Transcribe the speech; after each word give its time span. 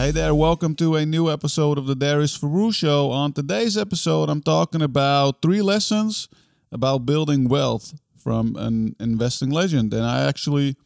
Hey 0.00 0.12
there, 0.12 0.34
welcome 0.34 0.74
to 0.76 0.96
a 0.96 1.04
new 1.04 1.30
episode 1.30 1.76
of 1.76 1.86
the 1.86 1.94
Darius 1.94 2.34
Foroux 2.34 2.72
Show. 2.72 3.10
On 3.10 3.34
today's 3.34 3.76
episode, 3.76 4.30
I'm 4.30 4.40
talking 4.40 4.80
about 4.80 5.42
three 5.42 5.60
lessons 5.60 6.26
about 6.72 7.04
building 7.04 7.50
wealth 7.50 7.92
from 8.16 8.56
an 8.56 8.96
investing 8.98 9.50
legend. 9.50 9.92
And 9.92 10.02
I 10.02 10.26
actually 10.26 10.76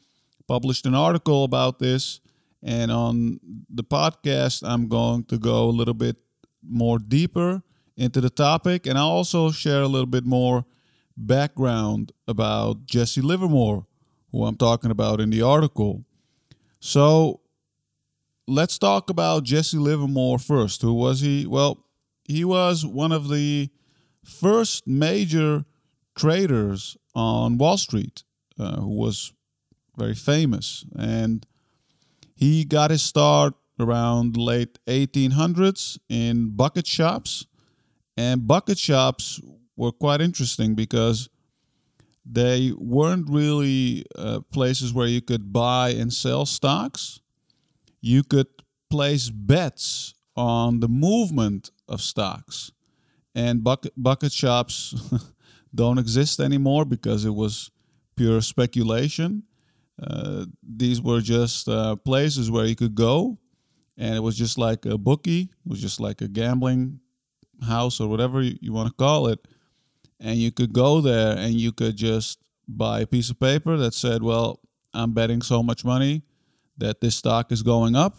published 0.49 0.85
an 0.85 0.97
article 0.97 1.45
about 1.45 1.79
this. 1.79 2.19
And 2.61 2.91
on 2.91 3.39
the 3.71 3.85
podcast, 3.85 4.69
I'm 4.69 4.89
going 4.89 5.23
to 5.27 5.39
go 5.39 5.67
a 5.67 5.71
little 5.71 5.95
bit 5.95 6.17
more 6.69 6.99
deeper 6.99 7.63
into 7.97 8.21
the 8.21 8.31
topic. 8.31 8.85
And 8.85 8.99
I'll 8.99 9.07
also 9.07 9.53
share 9.53 9.83
a 9.83 9.89
little 9.89 10.09
bit 10.09 10.27
more 10.27 10.65
background 11.17 12.11
about 12.27 12.87
Jesse 12.87 13.21
Livermore, 13.21 13.87
who 14.33 14.45
I'm 14.45 14.57
talking 14.57 14.91
about 14.91 15.21
in 15.21 15.31
the 15.31 15.43
article. 15.43 16.05
So 16.81 17.43
let's 18.47 18.79
talk 18.79 19.11
about 19.11 19.45
Jesse 19.45 19.79
Livermore 19.79 20.39
first. 20.39 20.83
Who 20.83 20.95
was 20.95 21.21
he? 21.21 21.47
Well, 21.47 21.85
he 22.25 22.45
was 22.45 22.85
one 22.85 23.13
of 23.13 23.29
the 23.29 23.71
first 24.25 24.87
major 24.87 25.65
traders 26.17 26.97
on 27.15 27.59
Wall 27.59 27.77
Street, 27.77 28.23
uh, 28.59 28.81
who 28.81 28.95
was 28.95 29.33
very 29.97 30.15
famous. 30.15 30.85
And 30.97 31.47
he 32.35 32.65
got 32.65 32.91
his 32.91 33.03
start 33.03 33.55
around 33.79 34.37
late 34.37 34.79
1800s 34.87 35.99
in 36.09 36.51
bucket 36.51 36.87
shops. 36.87 37.47
And 38.17 38.47
bucket 38.47 38.79
shops 38.79 39.41
were 39.77 39.93
quite 39.93 40.21
interesting 40.21 40.75
because 40.75 41.29
they 42.25 42.73
weren't 42.77 43.29
really 43.29 44.07
uh, 44.17 44.41
places 44.53 44.93
where 44.93 45.07
you 45.07 45.21
could 45.21 45.53
buy 45.53 45.91
and 45.91 46.13
sell 46.13 46.47
stocks. 46.47 47.21
You 48.05 48.23
could 48.23 48.49
place 48.91 49.31
bets 49.31 50.13
on 50.37 50.81
the 50.81 50.89
movement 50.89 51.71
of 51.89 52.03
stocks. 52.03 52.71
And 53.35 53.65
bucket, 53.65 53.95
bucket 53.97 54.31
shops 54.31 54.95
don't 55.75 55.97
exist 55.97 56.39
anymore 56.39 56.85
because 56.85 57.25
it 57.25 57.35
was 57.35 57.71
pure 58.15 58.43
speculation. 58.43 59.45
Uh, 59.99 60.45
these 60.63 61.01
were 61.01 61.23
just 61.23 61.67
uh, 61.67 61.97
places 61.97 62.51
where 62.51 62.67
you 62.67 62.77
could 62.77 62.95
go, 62.95 63.39
and 63.97 64.15
it 64.15 64.21
was 64.21 64.37
just 64.37 64.59
like 64.59 64.85
a 64.85 64.99
bookie, 64.99 65.49
it 65.65 65.67
was 65.67 65.81
just 65.81 65.99
like 65.99 66.21
a 66.21 66.29
gambling 66.29 67.01
house 67.67 68.01
or 68.01 68.09
whatever 68.09 68.43
you, 68.43 68.59
you 68.61 68.75
want 68.75 68.89
to 68.89 68.95
call 68.95 69.29
it. 69.29 69.49
And 70.21 70.37
you 70.37 70.53
could 70.53 70.75
go 70.75 71.01
there 71.01 71.39
and 71.39 71.55
you 71.55 71.73
could 71.73 71.97
just 71.97 72.39
buy 72.69 73.01
a 73.01 73.07
piece 73.07 73.31
of 73.31 73.41
paper 73.41 73.79
that 73.79 73.95
said, 73.95 74.23
Well, 74.23 74.61
I'm 74.93 75.15
betting 75.15 75.41
so 75.41 75.63
much 75.63 75.87
money 75.87 76.23
that 76.79 77.01
this 77.01 77.17
stock 77.17 77.53
is 77.53 77.63
going 77.63 77.95
up. 77.97 78.19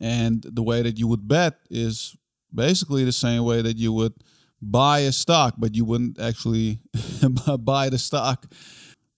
And 0.00 0.42
the 0.42 0.62
way 0.62 0.82
that 0.82 0.98
you 0.98 1.08
would 1.08 1.26
bet 1.26 1.54
is 1.70 2.16
basically 2.54 3.04
the 3.04 3.12
same 3.12 3.44
way 3.44 3.62
that 3.62 3.76
you 3.76 3.92
would 3.92 4.14
buy 4.60 5.00
a 5.00 5.12
stock, 5.12 5.54
but 5.58 5.74
you 5.74 5.84
wouldn't 5.84 6.20
actually 6.20 6.78
buy 7.58 7.88
the 7.88 7.98
stock. 7.98 8.46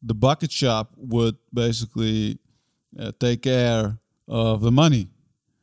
The 0.02 0.14
bucket 0.14 0.50
shop 0.50 0.94
would 0.96 1.36
basically 1.52 2.38
uh, 2.98 3.12
take 3.20 3.42
care 3.42 3.98
of 4.26 4.62
the 4.62 4.72
money. 4.72 5.08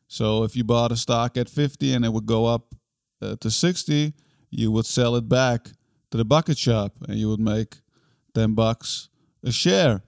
So 0.08 0.44
if 0.44 0.56
you 0.56 0.64
bought 0.64 0.92
a 0.92 0.98
stock 0.98 1.38
at 1.38 1.50
50 1.50 1.94
and 1.94 2.06
it 2.06 2.12
would 2.12 2.26
go 2.26 2.46
up 2.46 2.76
uh, 3.22 3.38
to 3.38 3.50
60, 3.50 4.14
you 4.50 4.72
would 4.72 4.86
sell 4.86 5.16
it 5.16 5.28
back 5.30 5.70
to 6.12 6.18
the 6.18 6.26
bucket 6.26 6.58
shop 6.58 6.94
and 7.08 7.18
you 7.18 7.30
would 7.30 7.40
make 7.40 7.78
10 8.36 8.54
bucks 8.54 9.10
a 9.44 9.52
share. 9.52 10.04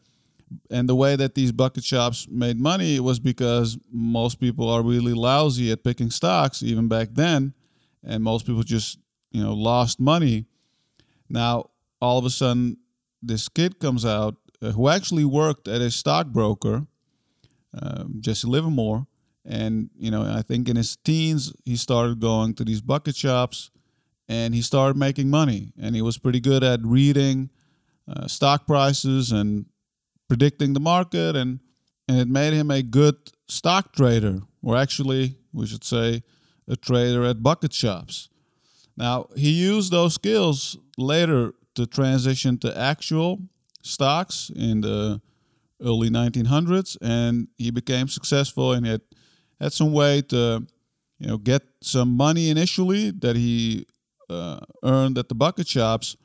And 0.69 0.87
the 0.87 0.95
way 0.95 1.15
that 1.15 1.35
these 1.35 1.51
bucket 1.51 1.83
shops 1.83 2.27
made 2.29 2.59
money 2.59 2.99
was 2.99 3.19
because 3.19 3.77
most 3.91 4.39
people 4.39 4.69
are 4.69 4.81
really 4.81 5.13
lousy 5.13 5.71
at 5.71 5.83
picking 5.83 6.09
stocks, 6.09 6.63
even 6.63 6.87
back 6.87 7.09
then. 7.13 7.53
And 8.03 8.23
most 8.23 8.45
people 8.45 8.63
just 8.63 8.99
you 9.31 9.43
know 9.43 9.53
lost 9.53 9.99
money. 9.99 10.45
Now 11.29 11.69
all 12.01 12.17
of 12.17 12.25
a 12.25 12.29
sudden, 12.29 12.77
this 13.21 13.47
kid 13.49 13.79
comes 13.79 14.05
out 14.05 14.35
uh, 14.61 14.71
who 14.71 14.89
actually 14.89 15.25
worked 15.25 15.67
at 15.67 15.81
a 15.81 15.89
stockbroker, 15.89 16.85
um, 17.81 18.15
Jesse 18.19 18.47
Livermore, 18.47 19.07
and 19.45 19.89
you 19.97 20.11
know 20.11 20.23
I 20.23 20.41
think 20.41 20.69
in 20.69 20.75
his 20.75 20.95
teens 20.97 21.53
he 21.65 21.75
started 21.75 22.19
going 22.19 22.53
to 22.55 22.63
these 22.63 22.81
bucket 22.81 23.15
shops, 23.15 23.71
and 24.27 24.53
he 24.53 24.61
started 24.61 24.97
making 24.97 25.29
money, 25.29 25.73
and 25.79 25.95
he 25.95 26.01
was 26.01 26.17
pretty 26.17 26.39
good 26.39 26.63
at 26.63 26.79
reading 26.83 27.49
uh, 28.07 28.27
stock 28.27 28.67
prices 28.67 29.31
and 29.31 29.65
predicting 30.27 30.73
the 30.73 30.79
market, 30.79 31.35
and 31.35 31.59
and 32.07 32.19
it 32.19 32.27
made 32.27 32.53
him 32.53 32.69
a 32.69 32.81
good 32.81 33.15
stock 33.47 33.93
trader, 33.93 34.41
or 34.61 34.75
actually 34.75 35.35
we 35.53 35.65
should 35.65 35.83
say 35.83 36.23
a 36.67 36.75
trader 36.75 37.23
at 37.23 37.43
bucket 37.43 37.73
shops. 37.73 38.29
Now, 38.95 39.27
he 39.35 39.51
used 39.51 39.91
those 39.91 40.13
skills 40.13 40.77
later 40.97 41.53
to 41.75 41.87
transition 41.87 42.57
to 42.59 42.77
actual 42.77 43.39
stocks 43.81 44.51
in 44.55 44.81
the 44.81 45.21
early 45.83 46.09
1900s, 46.09 46.97
and 47.01 47.47
he 47.57 47.71
became 47.71 48.07
successful 48.07 48.73
and 48.73 48.85
had 48.85 49.01
had 49.59 49.73
some 49.73 49.93
way 49.93 50.21
to, 50.21 50.65
you 51.19 51.27
know, 51.27 51.37
get 51.37 51.63
some 51.81 52.15
money 52.15 52.49
initially 52.49 53.11
that 53.11 53.35
he 53.35 53.85
uh, 54.29 54.59
earned 54.83 55.17
at 55.17 55.29
the 55.29 55.35
bucket 55.35 55.67
shops. 55.67 56.17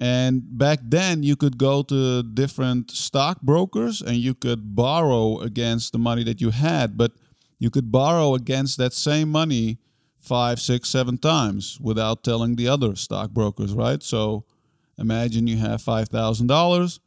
And 0.00 0.42
back 0.58 0.80
then, 0.82 1.22
you 1.22 1.36
could 1.36 1.56
go 1.56 1.82
to 1.84 2.22
different 2.22 2.90
stockbrokers 2.90 4.02
and 4.02 4.16
you 4.16 4.34
could 4.34 4.74
borrow 4.74 5.38
against 5.38 5.92
the 5.92 5.98
money 5.98 6.24
that 6.24 6.40
you 6.40 6.50
had, 6.50 6.96
but 6.96 7.12
you 7.58 7.70
could 7.70 7.92
borrow 7.92 8.34
against 8.34 8.76
that 8.78 8.92
same 8.92 9.30
money 9.30 9.78
five, 10.20 10.60
six, 10.60 10.88
seven 10.88 11.18
times 11.18 11.78
without 11.80 12.24
telling 12.24 12.56
the 12.56 12.66
other 12.66 12.96
stockbrokers, 12.96 13.72
right? 13.72 14.02
So 14.02 14.44
imagine 14.98 15.46
you 15.46 15.58
have 15.58 15.82
$5,000. 15.82 16.98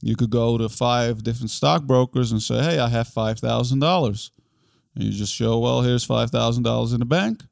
You 0.00 0.16
could 0.16 0.30
go 0.30 0.58
to 0.58 0.68
five 0.68 1.22
different 1.22 1.50
stockbrokers 1.50 2.32
and 2.32 2.42
say, 2.42 2.62
hey, 2.62 2.78
I 2.78 2.88
have 2.88 3.08
$5,000. 3.08 4.30
And 4.94 5.04
you 5.04 5.12
just 5.12 5.34
show, 5.34 5.58
well, 5.58 5.82
here's 5.82 6.06
$5,000 6.06 6.92
in 6.92 6.98
the 6.98 7.06
bank. 7.06 7.42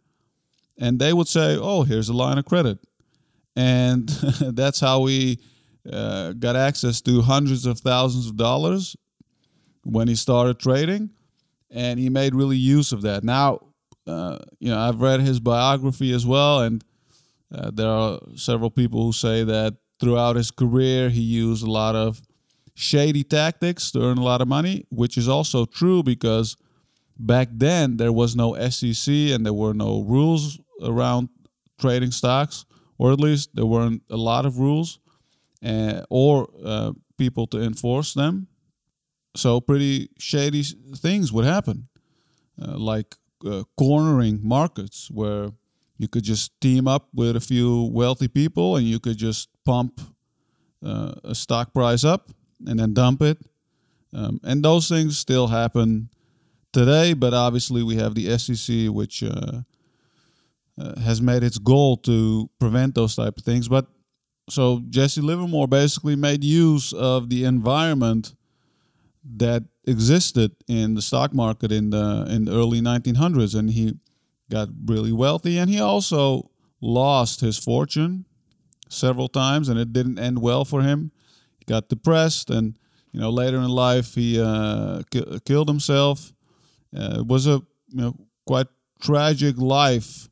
And 0.79 0.99
they 0.99 1.13
would 1.13 1.29
say, 1.29 1.57
oh, 1.61 1.83
here's 1.83 2.09
a 2.09 2.15
line 2.15 2.39
of 2.39 2.45
credit. 2.45 2.79
And 3.57 4.09
that's 4.41 4.81
how 4.81 5.01
we 5.01 5.41
uh, 5.91 6.33
got 6.33 6.57
access 6.57 7.01
to 7.03 7.23
hundreds 7.23 7.67
of 7.67 7.81
thousands 7.81 8.27
of 8.27 8.37
dollars 8.37 8.97
when 9.85 10.09
he 10.09 10.15
started 10.15 10.59
trading. 10.59 11.11
And 11.71 11.99
he 11.99 12.09
made 12.09 12.35
really 12.35 12.57
use 12.57 12.93
of 12.93 13.03
that. 13.03 13.23
Now, 13.23 13.61
uh, 14.07 14.39
you 14.59 14.71
know, 14.71 14.79
I've 14.79 15.01
read 15.01 15.21
his 15.21 15.39
biography 15.39 16.13
as 16.13 16.27
well, 16.27 16.63
and 16.63 16.83
uh, 17.55 17.71
there 17.73 17.89
are 17.89 18.19
several 18.35 18.71
people 18.71 19.05
who 19.05 19.13
say 19.13 19.45
that 19.45 19.77
throughout 20.01 20.37
his 20.37 20.51
career 20.51 21.11
he 21.11 21.21
used 21.21 21.65
a 21.65 21.71
lot 21.71 21.95
of 21.95 22.21
shady 22.75 23.23
tactics 23.23 23.91
to 23.93 24.03
earn 24.03 24.19
a 24.19 24.25
lot 24.25 24.41
of 24.41 24.49
money, 24.49 24.87
which 24.91 25.17
is 25.17 25.29
also 25.29 25.65
true 25.65 26.03
because 26.03 26.57
back 27.19 27.49
then 27.53 27.99
there 27.99 28.13
was 28.13 28.35
no 28.35 28.55
SEC 28.71 29.15
and 29.15 29.45
there 29.45 29.53
were 29.53 29.75
no 29.75 30.03
rules 30.03 30.59
around 30.83 31.29
trading 31.79 32.11
stocks, 32.11 32.65
or 33.01 33.13
at 33.13 33.19
least 33.19 33.49
there 33.55 33.65
weren't 33.65 34.03
a 34.11 34.17
lot 34.17 34.45
of 34.45 34.59
rules 34.59 34.99
uh, 35.65 36.03
or 36.11 36.51
uh, 36.63 36.93
people 37.17 37.47
to 37.47 37.59
enforce 37.59 38.13
them. 38.13 38.47
So 39.35 39.59
pretty 39.59 40.11
shady 40.19 40.63
things 40.97 41.33
would 41.33 41.47
happen, 41.47 41.89
uh, 42.61 42.77
like 42.77 43.17
cornering 43.79 44.41
markets 44.43 45.11
where 45.11 45.49
you 45.97 46.09
could 46.09 46.25
just 46.25 46.53
team 46.61 46.87
up 46.87 47.09
with 47.15 47.37
a 47.37 47.41
few 47.41 47.85
wealthy 47.85 48.29
people 48.29 48.77
and 48.77 48.87
you 48.87 49.01
could 49.01 49.17
just 49.17 49.49
pump 49.65 49.99
a 50.83 51.35
stock 51.35 51.73
price 51.73 52.05
up 52.05 52.31
and 52.67 52.79
then 52.79 52.93
dump 52.93 53.23
it. 53.23 53.39
Um, 54.13 54.41
and 54.45 54.63
those 54.63 54.91
things 54.91 55.17
still 55.17 55.47
happen 55.47 56.11
today, 56.71 57.15
but 57.15 57.33
obviously 57.33 57.83
we 57.83 57.97
have 57.97 58.15
the 58.15 58.37
SEC, 58.37 58.89
which 58.89 59.23
uh, 59.23 59.63
uh, 60.81 60.99
has 61.01 61.21
made 61.21 61.43
its 61.43 61.59
goal 61.59 61.97
to 61.99 62.49
prevent 62.59 62.95
those 62.95 63.15
type 63.17 63.37
of 63.37 63.45
things. 63.45 63.69
But 63.69 63.87
so 64.49 64.83
Jesse 64.89 65.21
Livermore 65.21 65.69
basically 65.69 66.17
made 66.17 66.43
use 66.43 66.93
of 66.93 67.29
the 67.29 67.45
environment 67.45 68.35
that 69.37 69.65
existed 69.85 70.53
in 70.67 70.95
the 70.95 71.03
stock 71.03 71.35
market 71.35 71.71
in 71.71 71.91
the 71.91 72.27
in 72.31 72.47
the 72.47 72.53
early 72.53 72.81
1900s, 72.81 73.55
and 73.55 73.71
he 73.71 73.95
got 74.51 74.69
really 74.87 75.13
wealthy. 75.13 75.59
And 75.59 75.71
he 75.71 75.81
also 75.81 76.51
lost 76.81 77.41
his 77.41 77.59
fortune 77.59 78.25
several 78.89 79.29
times, 79.29 79.69
and 79.69 79.79
it 79.79 79.93
didn't 79.93 80.19
end 80.19 80.41
well 80.41 80.65
for 80.65 80.83
him. 80.83 81.13
He 81.59 81.65
got 81.67 81.89
depressed, 81.89 82.51
and 82.51 82.79
you 83.13 83.21
know 83.21 83.31
later 83.31 83.59
in 83.59 83.69
life 83.69 84.15
he 84.15 84.41
uh, 84.41 85.03
ki- 85.11 85.41
killed 85.45 85.69
himself. 85.69 86.33
Uh, 86.97 87.19
it 87.19 87.27
was 87.27 87.47
a 87.47 87.63
you 87.89 88.01
know 88.01 88.17
quite 88.47 88.69
tragic 89.01 89.59
life 89.59 90.29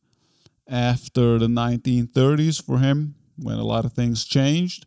after 0.68 1.38
the 1.38 1.46
1930s 1.46 2.62
for 2.64 2.78
him, 2.78 3.14
when 3.36 3.56
a 3.56 3.64
lot 3.64 3.84
of 3.84 3.92
things 3.92 4.24
changed 4.24 4.86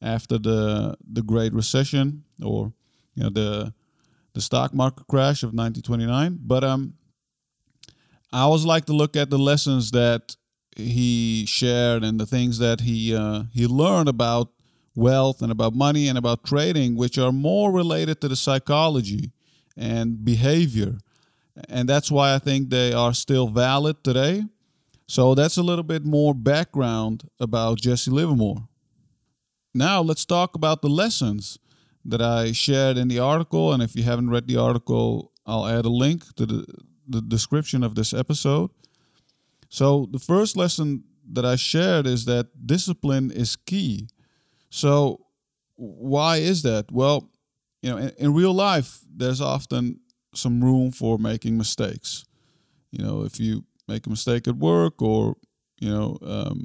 after 0.00 0.38
the 0.38 0.96
the 1.08 1.22
Great 1.22 1.52
Recession 1.52 2.24
or 2.42 2.72
you 3.14 3.22
know 3.22 3.30
the 3.30 3.72
the 4.34 4.40
stock 4.40 4.74
market 4.74 5.06
crash 5.06 5.42
of 5.42 5.48
1929. 5.48 6.38
But 6.42 6.64
um, 6.64 6.94
I 8.32 8.40
always 8.40 8.64
like 8.64 8.86
to 8.86 8.92
look 8.92 9.16
at 9.16 9.30
the 9.30 9.38
lessons 9.38 9.90
that 9.92 10.36
he 10.76 11.44
shared 11.46 12.02
and 12.02 12.18
the 12.18 12.26
things 12.26 12.58
that 12.58 12.80
he 12.80 13.14
uh, 13.14 13.44
he 13.52 13.66
learned 13.66 14.08
about 14.08 14.50
wealth 14.94 15.42
and 15.42 15.52
about 15.52 15.74
money 15.74 16.08
and 16.08 16.18
about 16.18 16.44
trading, 16.44 16.96
which 16.96 17.18
are 17.18 17.32
more 17.32 17.72
related 17.72 18.20
to 18.20 18.28
the 18.28 18.36
psychology 18.36 19.32
and 19.76 20.24
behavior. 20.24 20.98
And 21.68 21.88
that's 21.88 22.10
why 22.10 22.34
I 22.34 22.38
think 22.38 22.70
they 22.70 22.92
are 22.92 23.12
still 23.12 23.48
valid 23.48 24.02
today. 24.02 24.44
So 25.12 25.34
that's 25.34 25.58
a 25.58 25.62
little 25.62 25.82
bit 25.82 26.06
more 26.06 26.34
background 26.34 27.28
about 27.38 27.76
Jesse 27.76 28.10
Livermore. 28.10 28.66
Now 29.74 30.00
let's 30.00 30.24
talk 30.24 30.54
about 30.54 30.80
the 30.80 30.88
lessons 30.88 31.58
that 32.02 32.22
I 32.22 32.52
shared 32.52 32.96
in 32.96 33.08
the 33.08 33.18
article. 33.18 33.74
And 33.74 33.82
if 33.82 33.94
you 33.94 34.04
haven't 34.04 34.30
read 34.30 34.48
the 34.48 34.56
article, 34.56 35.30
I'll 35.44 35.66
add 35.66 35.84
a 35.84 35.90
link 35.90 36.34
to 36.36 36.46
the, 36.46 36.64
the 37.06 37.20
description 37.20 37.82
of 37.82 37.94
this 37.94 38.14
episode. 38.14 38.70
So 39.68 40.08
the 40.10 40.18
first 40.18 40.56
lesson 40.56 41.04
that 41.30 41.44
I 41.44 41.56
shared 41.56 42.06
is 42.06 42.24
that 42.24 42.66
discipline 42.66 43.30
is 43.30 43.54
key. 43.54 44.08
So 44.70 45.26
why 45.76 46.38
is 46.38 46.62
that? 46.62 46.90
Well, 46.90 47.28
you 47.82 47.90
know, 47.90 47.98
in, 47.98 48.12
in 48.16 48.32
real 48.32 48.54
life, 48.54 49.00
there's 49.14 49.42
often 49.42 50.00
some 50.34 50.64
room 50.64 50.90
for 50.90 51.18
making 51.18 51.58
mistakes. 51.58 52.24
You 52.90 53.04
know, 53.04 53.24
if 53.24 53.38
you 53.38 53.64
make 53.92 54.06
a 54.06 54.10
mistake 54.10 54.48
at 54.48 54.56
work 54.56 55.02
or 55.02 55.36
you 55.80 55.90
know 55.90 56.18
um, 56.34 56.58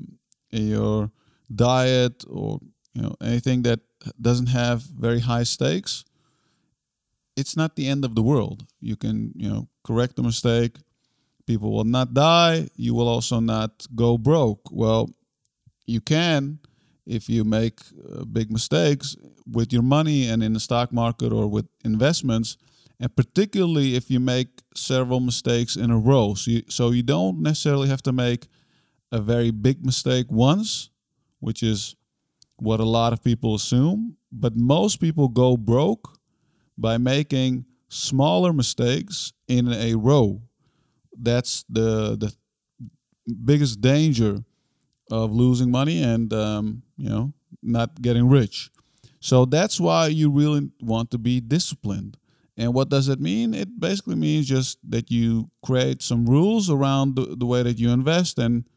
in 0.51 0.67
your 0.67 1.11
diet 1.53 2.23
or 2.29 2.59
you 2.93 3.01
know 3.01 3.15
anything 3.21 3.63
that 3.63 3.79
doesn't 4.21 4.47
have 4.47 4.81
very 4.81 5.19
high 5.19 5.43
stakes, 5.43 6.05
it's 7.35 7.55
not 7.57 7.75
the 7.75 7.87
end 7.87 8.05
of 8.05 8.15
the 8.15 8.21
world. 8.21 8.65
You 8.79 8.95
can 8.95 9.33
you 9.35 9.49
know 9.49 9.67
correct 9.83 10.15
the 10.15 10.23
mistake. 10.23 10.77
People 11.45 11.71
will 11.71 11.91
not 11.97 12.13
die. 12.13 12.69
You 12.75 12.93
will 12.93 13.07
also 13.07 13.39
not 13.39 13.71
go 13.95 14.17
broke. 14.17 14.61
Well, 14.71 15.09
you 15.85 16.01
can 16.01 16.59
if 17.05 17.29
you 17.29 17.43
make 17.45 17.79
uh, 18.13 18.25
big 18.25 18.51
mistakes 18.51 19.15
with 19.49 19.71
your 19.71 19.83
money 19.83 20.27
and 20.29 20.43
in 20.43 20.53
the 20.53 20.59
stock 20.59 20.91
market 20.91 21.31
or 21.31 21.47
with 21.47 21.67
investments 21.85 22.57
and 22.99 23.15
particularly 23.15 23.95
if 23.95 24.09
you 24.09 24.19
make 24.19 24.47
several 24.75 25.19
mistakes 25.19 25.75
in 25.75 25.91
a 25.91 25.97
row 25.97 26.33
so 26.33 26.51
you, 26.51 26.63
so 26.67 26.91
you 26.91 27.03
don't 27.03 27.41
necessarily 27.41 27.87
have 27.87 28.01
to 28.01 28.11
make 28.11 28.47
a 29.11 29.19
very 29.19 29.51
big 29.51 29.85
mistake 29.85 30.27
once 30.29 30.89
which 31.39 31.63
is 31.63 31.95
what 32.57 32.79
a 32.79 32.85
lot 32.85 33.13
of 33.13 33.23
people 33.23 33.55
assume 33.55 34.15
but 34.31 34.55
most 34.55 34.99
people 34.99 35.27
go 35.27 35.55
broke 35.55 36.17
by 36.77 36.97
making 36.97 37.65
smaller 37.89 38.51
mistakes 38.51 39.31
in 39.47 39.71
a 39.71 39.95
row 39.95 40.41
that's 41.19 41.63
the 41.69 42.17
the 42.17 42.33
biggest 43.45 43.81
danger 43.81 44.43
of 45.11 45.31
losing 45.31 45.71
money 45.71 46.01
and 46.01 46.33
um, 46.33 46.81
you 46.97 47.09
know 47.09 47.33
not 47.61 48.01
getting 48.01 48.27
rich. 48.29 48.69
So 49.19 49.45
that's 49.45 49.79
why 49.79 50.07
you 50.07 50.29
really 50.29 50.69
want 50.81 51.11
to 51.11 51.17
be 51.17 51.39
disciplined. 51.39 52.17
And 52.57 52.73
what 52.73 52.89
does 52.89 53.07
it 53.07 53.19
mean? 53.19 53.53
It 53.53 53.79
basically 53.79 54.15
means 54.15 54.47
just 54.47 54.79
that 54.89 55.11
you 55.11 55.51
create 55.63 56.01
some 56.01 56.25
rules 56.25 56.69
around 56.69 57.15
the, 57.15 57.35
the 57.37 57.45
way 57.45 57.61
that 57.61 57.77
you 57.77 57.91
invest 57.91 58.39
and 58.39 58.67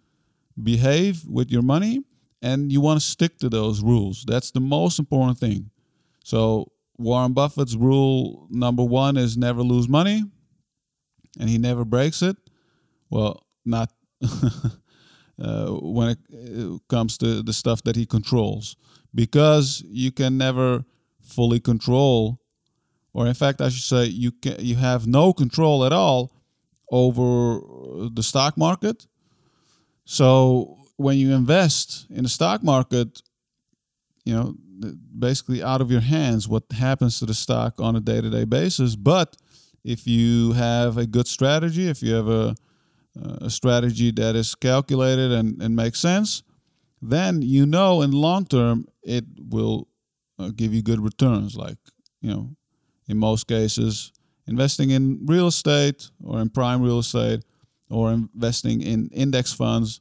behave 0.62 1.25
with 1.27 1.50
your 1.50 1.62
money, 1.62 2.03
and 2.43 2.71
you 2.71 2.81
want 2.81 3.00
to 3.00 3.06
stick 3.06 3.38
to 3.38 3.49
those 3.49 3.82
rules. 3.82 4.25
That's 4.27 4.50
the 4.50 4.61
most 4.61 4.99
important 4.99 5.38
thing. 5.38 5.71
So 6.25 6.71
Warren 6.99 7.32
Buffett's 7.32 7.77
rule 7.77 8.47
number 8.50 8.85
one 8.85 9.17
is 9.17 9.38
never 9.38 9.62
lose 9.62 9.88
money, 9.88 10.25
and 11.38 11.49
he 11.49 11.56
never 11.56 11.85
breaks 11.87 12.21
it. 12.21 12.37
Well, 13.09 13.43
not 13.65 13.91
uh, 15.41 15.69
when 15.71 16.11
it 16.11 16.81
comes 16.88 17.17
to 17.19 17.43
the 17.43 17.55
stuff 17.55 17.82
that 17.85 17.97
he 17.97 18.05
controls 18.05 18.77
because 19.15 19.82
you 19.88 20.12
can 20.12 20.37
never 20.37 20.85
fully 21.23 21.61
control 21.61 22.41
or 23.12 23.26
in 23.26 23.34
fact 23.34 23.60
I 23.60 23.68
should 23.68 23.82
say 23.82 24.04
you 24.06 24.32
can 24.32 24.56
you 24.58 24.76
have 24.76 25.06
no 25.06 25.32
control 25.32 25.84
at 25.84 25.92
all 25.92 26.32
over 26.90 27.60
the 28.12 28.22
stock 28.22 28.56
market 28.56 29.06
so 30.04 30.76
when 30.96 31.16
you 31.16 31.32
invest 31.32 32.06
in 32.10 32.24
the 32.24 32.28
stock 32.28 32.62
market 32.62 33.22
you 34.24 34.34
know 34.34 34.54
basically 35.18 35.62
out 35.62 35.80
of 35.80 35.90
your 35.90 36.00
hands 36.00 36.48
what 36.48 36.64
happens 36.72 37.18
to 37.18 37.26
the 37.26 37.34
stock 37.34 37.80
on 37.80 37.96
a 37.96 38.00
day-to-day 38.00 38.44
basis 38.44 38.96
but 38.96 39.36
if 39.84 40.06
you 40.06 40.52
have 40.52 40.98
a 40.98 41.06
good 41.06 41.28
strategy 41.28 41.88
if 41.88 42.02
you 42.02 42.14
have 42.14 42.28
a 42.28 42.54
a 43.16 43.50
strategy 43.50 44.10
that 44.12 44.36
is 44.36 44.54
calculated 44.54 45.32
and, 45.32 45.60
and 45.62 45.74
makes 45.74 45.98
sense, 45.98 46.42
then 47.02 47.42
you 47.42 47.66
know 47.66 48.02
in 48.02 48.12
long 48.12 48.44
term 48.44 48.86
it 49.02 49.24
will 49.38 49.88
uh, 50.38 50.50
give 50.54 50.72
you 50.72 50.82
good 50.82 51.00
returns. 51.00 51.56
Like, 51.56 51.78
you 52.20 52.30
know, 52.30 52.50
in 53.10 53.18
most 53.18 53.46
cases, 53.46 54.12
investing 54.46 54.90
in 54.90 55.20
real 55.26 55.48
estate 55.48 56.10
or 56.24 56.40
in 56.40 56.48
prime 56.48 56.80
real 56.82 57.00
estate 57.00 57.42
or 57.90 58.12
investing 58.12 58.80
in 58.80 59.08
index 59.12 59.52
funds, 59.52 60.00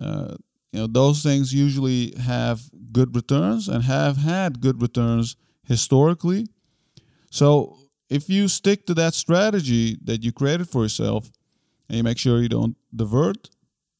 uh, 0.00 0.34
you 0.72 0.80
know, 0.80 0.86
those 0.86 1.22
things 1.22 1.52
usually 1.52 2.14
have 2.20 2.62
good 2.92 3.14
returns 3.14 3.68
and 3.68 3.84
have 3.84 4.16
had 4.16 4.60
good 4.60 4.80
returns 4.80 5.36
historically. 5.62 6.46
So 7.30 7.78
if 8.08 8.30
you 8.30 8.48
stick 8.48 8.86
to 8.86 8.94
that 8.94 9.14
strategy 9.14 9.98
that 10.04 10.22
you 10.22 10.32
created 10.32 10.68
for 10.68 10.82
yourself, 10.82 11.30
and 11.88 11.96
you 11.96 12.02
make 12.02 12.18
sure 12.18 12.42
you 12.42 12.48
don't 12.48 12.76
divert, 12.94 13.48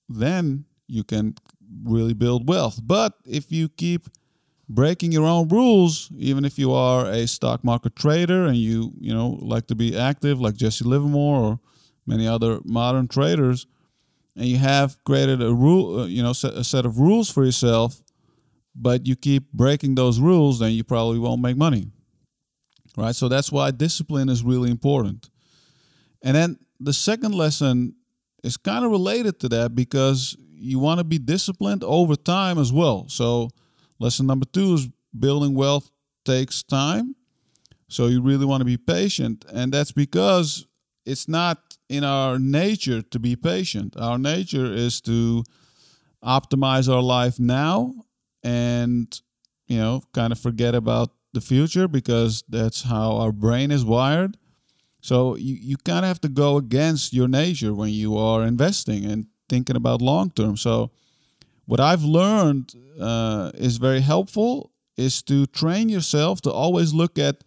then 0.08 0.64
you 0.86 1.04
can 1.04 1.34
really 1.84 2.14
build 2.14 2.48
wealth. 2.48 2.80
But 2.82 3.14
if 3.24 3.50
you 3.50 3.68
keep 3.68 4.08
breaking 4.69 5.12
your 5.12 5.26
own 5.26 5.49
rules, 5.49 6.11
even 6.17 6.44
if 6.44 6.59
you 6.59 6.73
are 6.73 7.06
a 7.06 7.26
stock 7.26 7.65
market 7.65 7.97
trader 7.97 8.47
and 8.47 8.56
you 8.56 8.93
you 9.00 9.15
know 9.15 9.38
like 9.41 9.67
to 9.69 9.75
be 9.75 9.97
active, 9.97 10.41
like 10.41 10.56
Jesse 10.56 10.85
Livermore 10.85 11.41
or 11.41 11.61
many 12.06 12.26
other 12.26 12.61
modern 12.65 13.09
traders, 13.09 13.67
and 14.37 14.47
you 14.47 14.56
have 14.56 15.03
created 15.05 15.43
a 15.43 15.53
rule, 15.53 16.00
uh, 16.00 16.06
you 16.06 16.23
know, 16.23 16.31
a 16.31 16.65
set 16.65 16.87
of 16.87 16.99
rules 16.99 17.31
for 17.31 17.44
yourself, 17.44 18.00
but 18.75 19.06
you 19.06 19.17
keep 19.17 19.53
breaking 19.53 19.94
those 19.94 20.20
rules, 20.20 20.61
then 20.61 20.73
you 20.73 20.85
probably 20.85 21.19
won't 21.19 21.43
make 21.43 21.56
money. 21.56 21.91
Right? 22.97 23.15
So 23.15 23.29
that's 23.29 23.53
why 23.53 23.70
discipline 23.72 24.29
is 24.29 24.43
really 24.43 24.70
important. 24.70 25.29
And 26.22 26.37
then 26.37 26.58
the 26.81 26.93
second 26.93 27.34
lesson 27.34 27.94
is 28.43 28.56
kind 28.56 28.84
of 28.84 28.91
related 28.91 29.41
to 29.41 29.48
that 29.51 29.75
because 29.75 30.37
you 30.55 30.79
want 30.79 30.98
to 30.98 31.05
be 31.05 31.19
disciplined 31.19 31.84
over 31.84 32.17
time 32.17 32.58
as 32.58 32.72
well. 32.72 33.08
So, 33.08 33.51
lesson 33.98 34.26
number 34.26 34.46
two 34.46 34.74
is 34.74 34.88
building 35.19 35.55
wealth 35.55 35.90
takes 36.24 36.62
time. 36.62 37.14
So, 37.88 38.06
you 38.06 38.20
really 38.20 38.44
want 38.44 38.60
to 38.60 38.67
be 38.67 38.76
patient. 38.76 39.44
And 39.52 39.72
that's 39.72 39.93
because 39.93 40.67
it's 41.06 41.26
not 41.26 41.78
in 41.88 42.05
our 42.05 42.38
nature 42.38 43.00
to 43.00 43.19
be 43.19 43.34
patient. 43.34 43.96
Our 43.98 44.19
nature 44.19 44.67
is 44.67 45.00
to 45.02 45.43
optimize 46.22 46.93
our 46.93 47.00
life 47.00 47.40
now 47.40 47.94
and, 48.43 49.20
you 49.67 49.78
know, 49.78 50.02
kind 50.12 50.32
of 50.32 50.38
forget 50.38 50.74
about 50.74 51.10
the 51.32 51.40
future 51.40 51.88
because 51.88 52.44
that's 52.48 52.82
how 52.82 53.17
our 53.17 53.32
brain 53.32 53.70
is 53.70 53.84
wired. 53.84 54.36
So 55.00 55.36
you, 55.36 55.55
you 55.55 55.76
kind 55.78 56.05
of 56.05 56.08
have 56.08 56.20
to 56.22 56.28
go 56.28 56.56
against 56.56 57.12
your 57.12 57.28
nature 57.28 57.72
when 57.72 57.90
you 57.90 58.17
are 58.17 58.43
investing 58.43 59.05
and 59.05 59.26
thinking 59.48 59.76
about 59.76 60.02
long 60.02 60.31
term. 60.31 60.56
So 60.56 60.90
what 61.69 61.81
I've 61.81 62.03
learned 62.03 62.72
uh, 62.98 63.51
is 63.55 63.77
very 63.77 64.01
helpful 64.01 64.72
is 64.96 65.22
to 65.25 65.44
train 65.44 65.91
yourself 65.91 66.41
to 66.41 66.51
always 66.51 66.94
look 66.94 67.19
at 67.19 67.44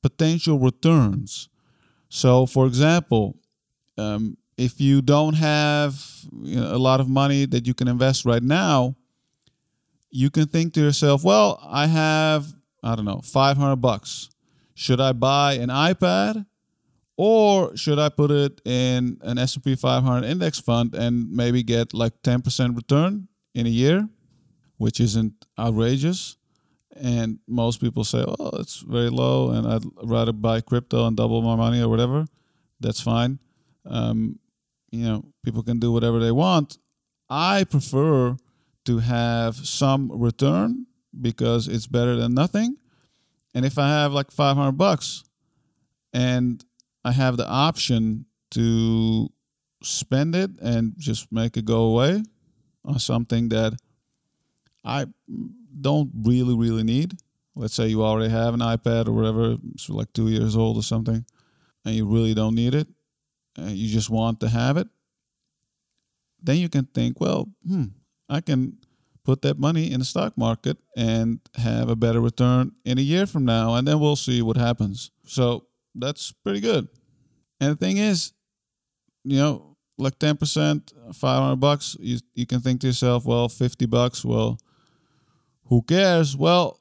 potential 0.00 0.60
returns. 0.60 1.48
So, 2.08 2.46
for 2.46 2.66
example, 2.68 3.36
um, 3.98 4.36
if 4.56 4.80
you 4.80 5.02
don't 5.02 5.34
have 5.34 6.00
you 6.40 6.60
know, 6.60 6.72
a 6.72 6.78
lot 6.78 7.00
of 7.00 7.08
money 7.08 7.46
that 7.46 7.66
you 7.66 7.74
can 7.74 7.88
invest 7.88 8.24
right 8.24 8.44
now, 8.44 8.94
you 10.08 10.30
can 10.30 10.46
think 10.46 10.72
to 10.74 10.80
yourself, 10.80 11.24
well, 11.24 11.58
I 11.64 11.88
have, 11.88 12.54
I 12.80 12.94
don't 12.94 13.04
know, 13.04 13.22
500 13.24 13.74
bucks. 13.74 14.30
Should 14.74 15.00
I 15.00 15.10
buy 15.10 15.54
an 15.54 15.70
iPad 15.70 16.46
or 17.16 17.76
should 17.76 17.98
I 17.98 18.08
put 18.08 18.30
it 18.30 18.60
in 18.64 19.18
an 19.22 19.36
S&P 19.36 19.74
500 19.74 20.24
index 20.24 20.60
fund 20.60 20.94
and 20.94 21.28
maybe 21.32 21.64
get 21.64 21.92
like 21.92 22.22
10% 22.22 22.76
return 22.76 23.26
in 23.54 23.66
a 23.66 23.70
year, 23.70 24.08
which 24.78 25.00
isn't 25.00 25.32
outrageous? 25.58 26.36
And 26.96 27.38
most 27.48 27.80
people 27.80 28.04
say, 28.04 28.24
"Oh, 28.26 28.50
it's 28.60 28.78
very 28.78 29.10
low, 29.10 29.50
and 29.50 29.66
I'd 29.66 29.84
rather 30.02 30.32
buy 30.32 30.60
crypto 30.60 31.06
and 31.06 31.16
double 31.16 31.42
my 31.42 31.56
money 31.56 31.80
or 31.80 31.88
whatever." 31.88 32.26
That's 32.80 33.00
fine. 33.00 33.38
Um, 33.84 34.38
you 34.90 35.04
know, 35.04 35.24
people 35.44 35.62
can 35.62 35.80
do 35.80 35.90
whatever 35.90 36.20
they 36.20 36.30
want. 36.30 36.78
I 37.28 37.64
prefer 37.64 38.36
to 38.84 38.98
have 38.98 39.56
some 39.56 40.10
return 40.12 40.86
because 41.20 41.68
it's 41.68 41.86
better 41.86 42.16
than 42.16 42.34
nothing. 42.34 42.76
And 43.54 43.64
if 43.64 43.78
I 43.78 43.88
have 43.88 44.12
like 44.12 44.30
500 44.30 44.72
bucks 44.72 45.24
and 46.12 46.64
I 47.04 47.12
have 47.12 47.36
the 47.36 47.48
option 47.48 48.26
to 48.52 49.30
spend 49.82 50.34
it 50.34 50.50
and 50.60 50.94
just 50.96 51.30
make 51.32 51.56
it 51.56 51.64
go 51.64 51.82
away 51.84 52.22
on 52.84 52.98
something 52.98 53.48
that 53.50 53.74
I 54.84 55.06
don't 55.80 56.10
really, 56.22 56.54
really 56.54 56.84
need. 56.84 57.14
Let's 57.56 57.74
say 57.74 57.86
you 57.88 58.02
already 58.02 58.30
have 58.30 58.54
an 58.54 58.60
iPad 58.60 59.08
or 59.08 59.12
whatever, 59.12 59.56
it's 59.72 59.88
like 59.88 60.12
two 60.12 60.28
years 60.28 60.56
old 60.56 60.76
or 60.76 60.82
something, 60.82 61.24
and 61.84 61.94
you 61.94 62.06
really 62.06 62.34
don't 62.34 62.54
need 62.54 62.74
it, 62.74 62.88
and 63.56 63.70
you 63.70 63.88
just 63.88 64.10
want 64.10 64.40
to 64.40 64.48
have 64.48 64.76
it. 64.76 64.88
Then 66.42 66.56
you 66.56 66.68
can 66.68 66.84
think, 66.86 67.20
well, 67.20 67.48
hmm, 67.66 67.84
I 68.28 68.40
can 68.40 68.78
put 69.24 69.40
that 69.42 69.58
money 69.58 69.90
in 69.90 70.00
the 70.00 70.04
stock 70.04 70.36
market 70.36 70.76
and 70.96 71.40
have 71.54 71.88
a 71.88 71.96
better 71.96 72.20
return 72.20 72.72
in 72.84 72.98
a 72.98 73.02
year 73.02 73.26
from 73.26 73.44
now, 73.44 73.74
and 73.74 73.86
then 73.88 74.00
we'll 74.00 74.16
see 74.16 74.42
what 74.42 74.56
happens. 74.56 75.10
So 75.24 75.66
that's 75.94 76.32
pretty 76.32 76.60
good. 76.60 76.88
And 77.60 77.72
the 77.72 77.76
thing 77.76 77.96
is, 77.96 78.32
you 79.22 79.38
know, 79.38 79.73
like 79.96 80.18
10%, 80.18 81.14
500 81.14 81.56
bucks, 81.56 81.96
you, 82.00 82.18
you 82.34 82.46
can 82.46 82.60
think 82.60 82.80
to 82.80 82.88
yourself, 82.88 83.24
well, 83.24 83.48
50 83.48 83.86
bucks, 83.86 84.24
well, 84.24 84.58
who 85.66 85.82
cares? 85.82 86.36
Well, 86.36 86.80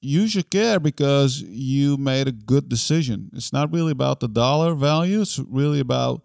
you 0.00 0.28
should 0.28 0.50
care 0.50 0.78
because 0.78 1.40
you 1.42 1.96
made 1.96 2.28
a 2.28 2.32
good 2.32 2.68
decision. 2.68 3.30
It's 3.32 3.52
not 3.52 3.72
really 3.72 3.92
about 3.92 4.20
the 4.20 4.28
dollar 4.28 4.74
value, 4.74 5.22
it's 5.22 5.38
really 5.38 5.80
about 5.80 6.22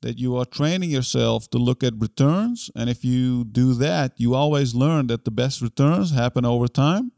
that 0.00 0.18
you 0.18 0.36
are 0.36 0.44
training 0.44 0.90
yourself 0.90 1.50
to 1.50 1.58
look 1.58 1.82
at 1.82 1.92
returns. 1.98 2.70
And 2.76 2.88
if 2.88 3.04
you 3.04 3.44
do 3.44 3.74
that, 3.74 4.12
you 4.16 4.34
always 4.34 4.74
learn 4.74 5.08
that 5.08 5.24
the 5.24 5.30
best 5.30 5.60
returns 5.60 6.12
happen 6.12 6.44
over 6.44 6.68
time. 6.68 7.10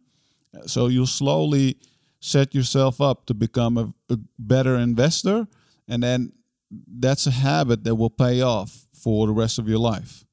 So 0.66 0.86
you'll 0.86 1.06
slowly 1.06 1.76
set 2.20 2.54
yourself 2.54 3.00
up 3.00 3.26
to 3.26 3.34
become 3.34 3.76
a, 3.76 3.92
a 4.12 4.18
better 4.38 4.76
investor. 4.76 5.46
And 5.88 6.02
then 6.02 6.32
that's 6.70 7.26
a 7.26 7.30
habit 7.30 7.84
that 7.84 7.94
will 7.94 8.10
pay 8.10 8.42
off 8.42 8.86
for 8.94 9.26
the 9.26 9.32
rest 9.32 9.58
of 9.58 9.68
your 9.68 9.78
life. 9.78 10.24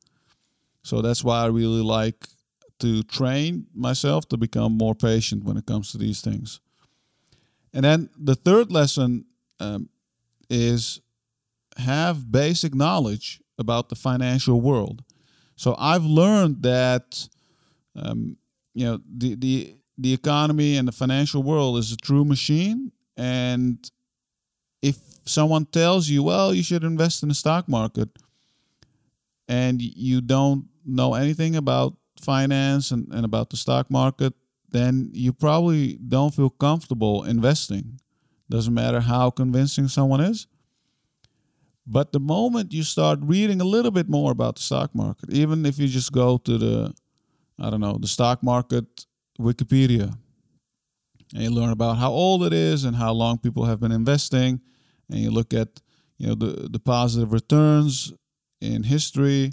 So 0.84 1.01
that's 1.01 1.24
why 1.24 1.44
I 1.44 1.48
really 1.48 1.82
like 1.82 2.27
to 2.79 3.03
train 3.03 3.67
myself 3.74 4.27
to 4.29 4.38
become 4.38 4.77
more 4.77 4.96
patient 4.96 5.44
when 5.44 5.58
it 5.58 5.65
comes 5.65 5.91
to 5.91 5.98
these 5.98 6.22
things. 6.22 6.60
And 7.74 7.84
then 7.84 8.10
the 8.17 8.36
third 8.36 8.72
lesson 8.72 9.25
um, 9.60 9.89
is 10.50 11.01
have 11.77 12.32
basic 12.32 12.74
knowledge 12.74 13.41
about 13.60 13.89
the 13.89 13.96
financial 13.96 14.62
world. 14.62 15.03
So 15.56 15.75
I've 15.77 16.06
learned 16.06 16.63
that 16.63 17.27
um, 17.96 18.38
you 18.74 18.86
know 18.86 19.00
the 19.17 19.36
the 19.36 19.75
the 19.98 20.13
economy 20.13 20.77
and 20.77 20.88
the 20.88 20.91
financial 20.91 21.41
world 21.41 21.77
is 21.77 21.91
a 21.91 21.98
true 21.98 22.24
machine, 22.24 22.91
and 23.15 23.89
if 24.82 24.98
someone 25.26 25.66
tells 25.66 26.10
you, 26.10 26.24
well, 26.24 26.54
you 26.54 26.64
should 26.64 26.84
invest 26.84 27.24
in 27.24 27.30
the 27.30 27.36
stock 27.36 27.68
market, 27.68 28.10
and 29.48 29.82
you 29.82 30.22
don't 30.22 30.66
know 30.86 31.14
anything 31.14 31.56
about 31.56 31.96
finance 32.20 32.92
and, 32.92 33.08
and 33.12 33.26
about 33.26 33.50
the 33.50 33.58
stock 33.58 33.90
market, 33.90 34.34
then 34.70 35.10
you 35.14 35.32
probably 35.32 35.96
don't 35.96 36.34
feel 36.34 36.50
comfortable 36.50 37.24
investing. 37.24 38.00
Doesn't 38.50 38.74
matter 38.74 39.00
how 39.00 39.30
convincing 39.30 39.88
someone 39.88 40.22
is. 40.22 40.48
But 41.86 42.12
the 42.12 42.20
moment 42.20 42.74
you 42.74 42.84
start 42.84 43.20
reading 43.22 43.62
a 43.62 43.66
little 43.66 43.92
bit 43.92 44.10
more 44.10 44.32
about 44.32 44.58
the 44.58 44.62
stock 44.62 44.94
market, 44.94 45.32
even 45.32 45.66
if 45.66 45.80
you 45.80 45.88
just 45.88 46.12
go 46.12 46.38
to 46.40 46.58
the, 46.58 46.94
I 47.60 47.70
don't 47.70 47.80
know, 47.80 47.98
the 47.98 48.08
stock 48.08 48.44
market 48.44 49.06
Wikipedia, 49.40 50.18
and 51.34 51.44
you 51.44 51.50
learn 51.50 51.70
about 51.70 51.98
how 51.98 52.12
old 52.12 52.44
it 52.44 52.54
is 52.54 52.84
and 52.84 52.96
how 52.96 53.12
long 53.12 53.38
people 53.38 53.66
have 53.66 53.80
been 53.80 53.92
investing, 53.92 54.62
and 55.10 55.20
you 55.20 55.32
look 55.32 55.54
at, 55.54 55.82
you 56.18 56.28
know, 56.28 56.36
the, 56.36 56.70
the 56.70 56.80
positive 56.80 57.32
returns 57.34 58.14
in 58.62 58.84
history, 58.84 59.52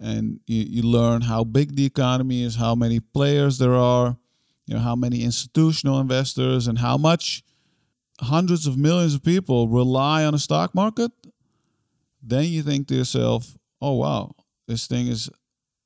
and 0.00 0.40
you, 0.46 0.64
you 0.68 0.82
learn 0.82 1.22
how 1.22 1.44
big 1.44 1.74
the 1.76 1.84
economy 1.84 2.42
is, 2.42 2.56
how 2.56 2.74
many 2.74 3.00
players 3.00 3.58
there 3.58 3.74
are, 3.74 4.16
you 4.66 4.74
know, 4.74 4.80
how 4.80 4.94
many 4.94 5.22
institutional 5.22 6.00
investors, 6.00 6.66
and 6.66 6.78
how 6.78 6.96
much 6.96 7.42
hundreds 8.20 8.66
of 8.66 8.76
millions 8.76 9.14
of 9.14 9.22
people 9.22 9.68
rely 9.68 10.24
on 10.24 10.32
the 10.32 10.38
stock 10.38 10.74
market. 10.74 11.10
Then 12.22 12.44
you 12.44 12.62
think 12.62 12.88
to 12.88 12.94
yourself, 12.94 13.56
"Oh 13.80 13.94
wow, 13.94 14.34
this 14.66 14.86
thing 14.86 15.06
is 15.06 15.30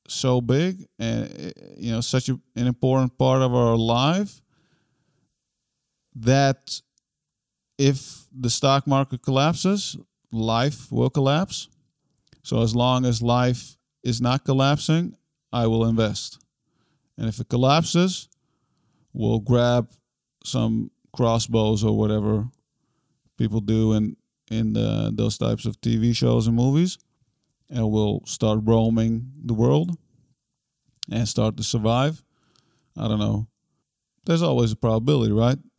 so 0.09 0.41
big 0.41 0.87
and 0.99 1.25
eh, 1.39 1.53
you 1.77 1.93
know 1.93 2.01
such 2.01 2.29
a, 2.29 2.39
an 2.57 2.67
important 2.67 3.17
part 3.19 3.43
of 3.43 3.55
our 3.55 3.77
life 3.77 4.41
that 6.15 6.81
if 7.79 8.27
the 8.33 8.51
stock 8.51 8.87
market 8.87 9.23
collapses, 9.23 9.97
life 10.31 10.91
will 10.91 11.11
collapse. 11.11 11.69
So 12.43 12.63
as 12.63 12.75
long 12.75 13.05
as 13.05 13.23
life 13.23 13.77
is 14.03 14.21
not 14.21 14.45
collapsing, 14.45 15.17
I 15.53 15.67
will 15.67 15.85
invest. 15.85 16.39
And 17.17 17.29
if 17.29 17.41
it 17.41 17.49
collapses, 17.49 18.29
we'll 19.13 19.41
grab 19.41 19.91
some 20.45 20.91
crossbows 21.13 21.85
or 21.85 21.97
whatever 21.97 22.49
people 23.37 23.61
do 23.61 23.93
and 23.93 24.17
in 24.51 24.75
the, 24.75 25.11
those 25.15 25.39
types 25.39 25.65
of 25.65 25.81
TV 25.81 26.15
shows 26.15 26.47
and 26.47 26.55
movies, 26.55 26.99
and 27.71 27.91
we'll 27.91 28.21
start 28.27 28.61
roaming 28.63 29.33
the 29.45 29.55
world 29.55 29.97
and 31.11 31.27
start 31.27 31.57
to 31.57 31.63
survive. 31.63 32.23
I 32.97 33.09
don't 33.09 33.19
know. 33.19 33.47
There's 34.25 34.43
always 34.43 34.73
a 34.73 34.77
probability, 34.77 35.33
right? 35.33 35.59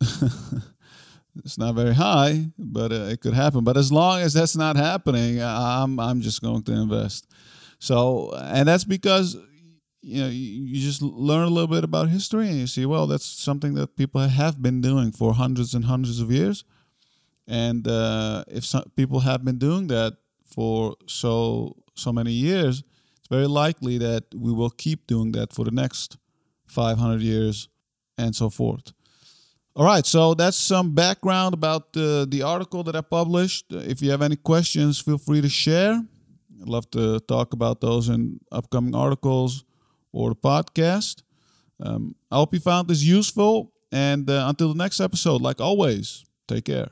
it's 1.44 1.58
not 1.58 1.74
very 1.74 1.94
high, 1.94 2.46
but 2.58 2.92
uh, 2.92 3.06
it 3.06 3.20
could 3.20 3.34
happen. 3.34 3.64
But 3.64 3.76
as 3.76 3.90
long 3.90 4.20
as 4.20 4.34
that's 4.34 4.56
not 4.56 4.76
happening, 4.76 5.42
I'm 5.42 5.98
I'm 5.98 6.20
just 6.20 6.42
going 6.42 6.62
to 6.64 6.72
invest. 6.72 7.26
So, 7.78 8.34
and 8.36 8.68
that's 8.68 8.84
because 8.84 9.36
you 10.02 10.22
know 10.22 10.28
you 10.28 10.78
just 10.80 11.02
learn 11.02 11.44
a 11.44 11.50
little 11.50 11.68
bit 11.68 11.84
about 11.84 12.08
history 12.10 12.48
and 12.48 12.56
you 12.56 12.66
see, 12.66 12.86
well, 12.86 13.06
that's 13.06 13.24
something 13.24 13.74
that 13.74 13.96
people 13.96 14.20
have 14.20 14.62
been 14.62 14.80
doing 14.80 15.10
for 15.12 15.34
hundreds 15.34 15.74
and 15.74 15.86
hundreds 15.86 16.20
of 16.20 16.30
years. 16.30 16.64
And 17.46 17.86
uh, 17.86 18.44
if 18.48 18.64
some 18.64 18.84
people 18.96 19.20
have 19.20 19.44
been 19.44 19.58
doing 19.58 19.88
that 19.88 20.16
for 20.44 20.96
so 21.06 21.76
so 21.94 22.12
many 22.12 22.32
years, 22.32 22.82
it's 23.18 23.28
very 23.28 23.46
likely 23.46 23.98
that 23.98 24.24
we 24.34 24.52
will 24.52 24.70
keep 24.70 25.06
doing 25.06 25.32
that 25.32 25.52
for 25.52 25.64
the 25.64 25.70
next 25.70 26.18
500 26.66 27.20
years 27.20 27.68
and 28.18 28.34
so 28.34 28.50
forth. 28.50 28.92
All 29.76 29.84
right, 29.84 30.06
so 30.06 30.34
that's 30.34 30.56
some 30.56 30.94
background 30.94 31.52
about 31.52 31.92
the, 31.92 32.26
the 32.30 32.42
article 32.42 32.84
that 32.84 32.94
I 32.94 33.00
published. 33.00 33.66
If 33.70 34.00
you 34.02 34.10
have 34.12 34.22
any 34.22 34.36
questions, 34.36 35.00
feel 35.00 35.18
free 35.18 35.40
to 35.40 35.48
share. 35.48 36.00
I'd 36.60 36.68
love 36.68 36.88
to 36.92 37.18
talk 37.20 37.52
about 37.52 37.80
those 37.80 38.08
in 38.08 38.38
upcoming 38.52 38.94
articles 38.94 39.64
or 40.12 40.30
the 40.30 40.36
podcast. 40.36 41.22
Um, 41.80 42.14
I 42.30 42.36
hope 42.36 42.54
you 42.54 42.60
found 42.60 42.88
this 42.88 43.02
useful. 43.02 43.72
And 43.90 44.30
uh, 44.30 44.46
until 44.48 44.68
the 44.68 44.78
next 44.78 45.00
episode, 45.00 45.40
like 45.42 45.60
always, 45.60 46.24
take 46.48 46.66
care. 46.66 46.88